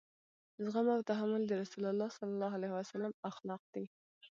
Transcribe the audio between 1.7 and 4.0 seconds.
کريم صلی الله علیه وسلم اخلاق دي.